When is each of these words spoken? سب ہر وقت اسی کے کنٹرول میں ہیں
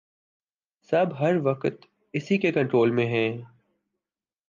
سب 0.91 1.05
ہر 1.19 1.35
وقت 1.43 1.85
اسی 2.13 2.37
کے 2.37 2.51
کنٹرول 2.51 2.91
میں 2.91 3.05
ہیں 3.05 3.41